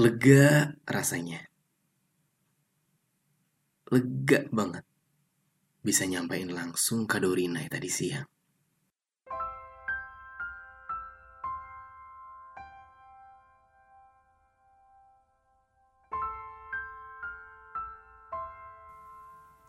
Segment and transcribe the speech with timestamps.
[0.00, 1.44] Lega rasanya.
[3.92, 4.80] Lega banget.
[5.84, 8.24] Bisa nyampein langsung ke Dorinai tadi siang.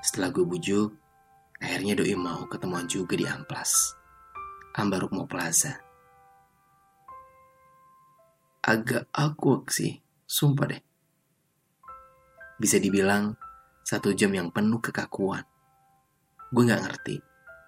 [0.00, 0.88] Setelah gue bujuk,
[1.60, 3.92] akhirnya doi mau ketemuan juga di Amplas.
[4.72, 5.76] Ambarukmo Plaza.
[8.64, 10.03] Agak awkward sih,
[10.34, 10.82] sumpah deh.
[12.58, 13.38] Bisa dibilang
[13.86, 15.46] satu jam yang penuh kekakuan.
[16.50, 17.16] Gue gak ngerti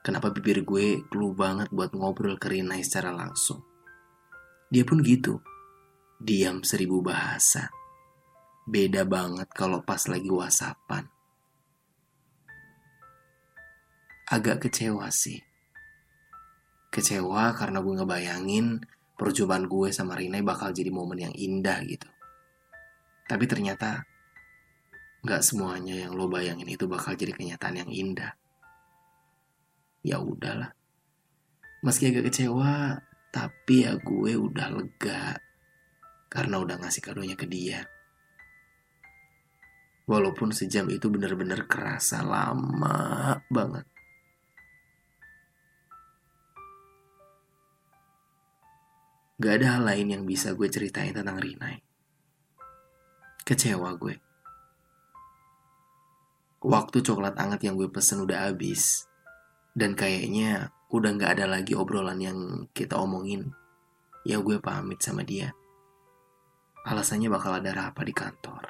[0.02, 3.62] kenapa bibir gue clue banget buat ngobrol ke Rinai secara langsung.
[4.66, 5.38] Dia pun gitu,
[6.18, 7.70] diam seribu bahasa.
[8.66, 11.06] Beda banget kalau pas lagi whatsappan.
[14.26, 15.38] Agak kecewa sih.
[16.90, 18.66] Kecewa karena gue ngebayangin
[19.14, 22.10] perjumpaan gue sama Rinai bakal jadi momen yang indah gitu.
[23.26, 24.06] Tapi ternyata
[25.26, 28.38] nggak semuanya yang lo bayangin itu bakal jadi kenyataan yang indah.
[30.06, 30.70] Ya udahlah.
[31.82, 33.02] Meski agak kecewa,
[33.34, 35.34] tapi ya gue udah lega
[36.30, 37.82] karena udah ngasih kadonya ke dia.
[40.06, 43.86] Walaupun sejam itu bener-bener kerasa lama banget.
[49.36, 51.85] Gak ada hal lain yang bisa gue ceritain tentang Rinai.
[53.46, 54.18] Kecewa gue.
[56.66, 59.06] Waktu coklat hangat yang gue pesen udah habis.
[59.70, 62.38] Dan kayaknya udah gak ada lagi obrolan yang
[62.74, 63.54] kita omongin.
[64.26, 65.54] Ya gue pamit sama dia.
[66.90, 68.66] Alasannya bakal ada rapat di kantor.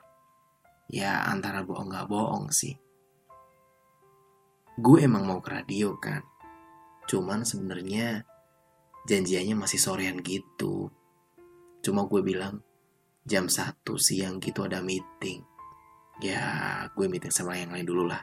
[0.93, 2.77] Ya antara bohong gak bohong sih.
[4.77, 6.21] Gue emang mau ke radio kan.
[7.09, 8.29] Cuman sebenarnya
[9.09, 10.93] janjiannya masih sorean gitu.
[11.81, 12.61] Cuma gue bilang
[13.27, 15.43] jam 1 siang gitu ada meeting.
[16.23, 18.23] Ya gue meeting sama yang lain dulu lah.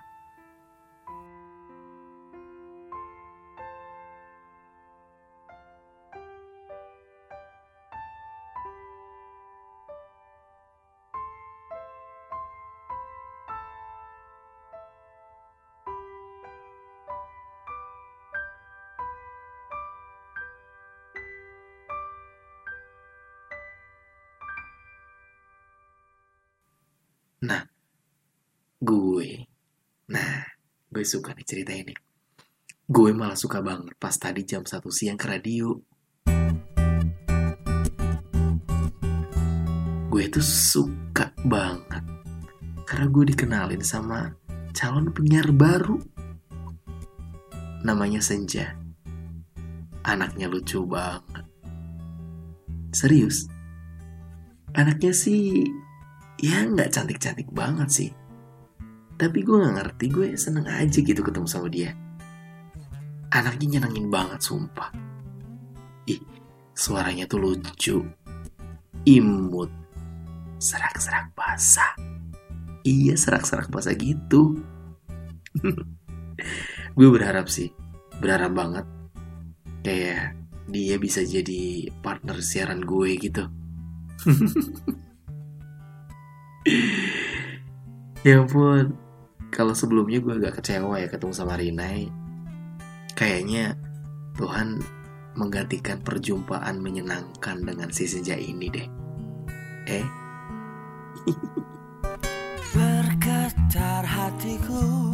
[28.83, 29.47] Gue,
[30.11, 30.43] nah,
[30.91, 31.95] gue suka nih cerita ini.
[32.83, 35.71] Gue malah suka banget pas tadi jam 1 siang ke radio.
[40.11, 42.03] Gue tuh suka banget.
[42.83, 44.35] Karena gue dikenalin sama
[44.75, 46.03] calon penyiar baru.
[47.87, 48.75] Namanya Senja.
[50.03, 51.47] Anaknya lucu banget.
[52.91, 53.47] Serius.
[54.75, 55.71] Anaknya sih
[56.43, 58.11] ya nggak cantik-cantik banget sih.
[59.13, 61.93] Tapi gue nggak ngerti, gue seneng aja gitu ketemu sama dia.
[63.33, 64.89] Anaknya nyenengin banget, sumpah.
[66.09, 66.21] Ih,
[66.73, 67.97] suaranya tuh lucu.
[69.05, 69.71] Imut.
[70.57, 71.97] Serak-serak basah.
[72.83, 74.59] Iya, serak-serak basah gitu.
[76.97, 77.71] gue berharap sih,
[78.19, 78.85] berharap banget.
[79.83, 80.35] Kayak
[80.67, 83.43] dia bisa jadi partner siaran gue gitu.
[88.23, 88.95] ya ampun.
[89.53, 92.09] Kalau sebelumnya gue agak kecewa ya ketemu sama Rinai.
[93.13, 93.77] Kayaknya
[94.33, 94.81] Tuhan
[95.37, 98.87] menggantikan perjumpaan menyenangkan dengan si senja ini deh.
[99.91, 100.05] Eh?
[102.73, 105.13] Bergetar hatiku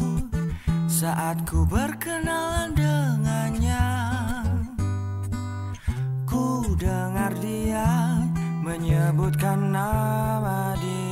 [0.88, 3.84] saat ku berkenalan dengannya.
[6.24, 8.16] Ku dengar dia
[8.64, 11.09] menyebutkan nama dirinya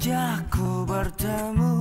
[0.00, 1.76] Ku bertemu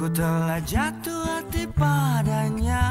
[0.00, 2.88] Ku telah jatuh hati padanya.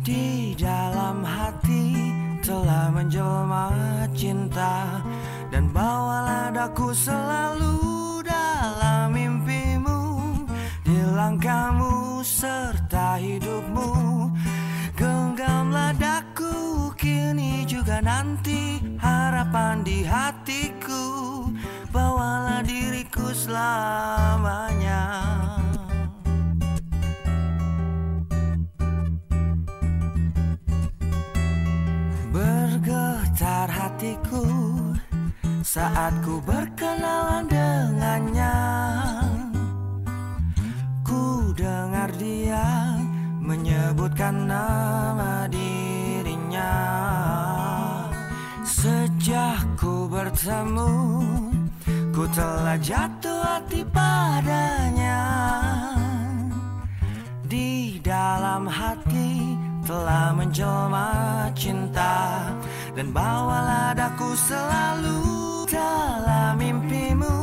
[0.00, 1.92] Di dalam hati
[2.40, 3.68] telah menjelma
[4.16, 5.04] cinta
[5.52, 7.76] Dan bawalah daku selalu
[8.24, 10.00] dalam mimpimu.
[10.88, 13.92] Di langkahmu serta hidupmu
[14.96, 21.43] Genggamlah daku kini juga nanti Harapan di hatiku
[23.34, 25.02] selamanya.
[32.30, 34.46] Bergetar hatiku
[35.66, 38.58] saat ku berkenalan dengannya.
[41.02, 42.94] Ku dengar dia
[43.42, 46.74] menyebutkan nama dirinya.
[48.62, 50.90] Sejak ku bertemu
[52.14, 55.18] Ku telah jatuh hati padanya.
[57.42, 61.10] Di dalam hati telah menjelma
[61.58, 62.54] cinta.
[62.94, 65.18] Dan bawalah daku selalu
[65.66, 67.34] dalam mimpimu.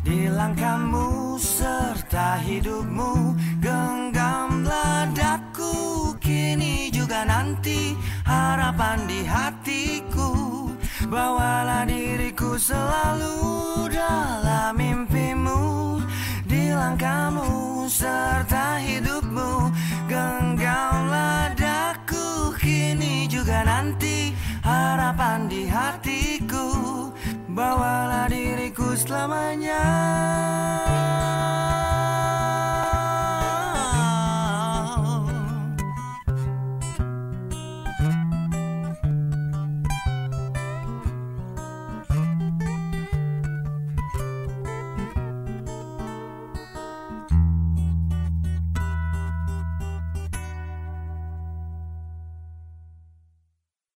[0.00, 7.94] Di langkahmu serta hidupmu Genggamlah daku kini juga nanti
[8.26, 10.51] Harapan di hatiku
[11.12, 13.36] Bawalah diriku selalu
[13.92, 16.00] dalam mimpimu
[16.48, 19.68] Di langkahmu serta hidupmu.
[20.08, 24.32] Genggamlah daku kini juga nanti
[24.64, 26.72] Harapan di hatiku.
[27.52, 29.84] Bawalah diriku selamanya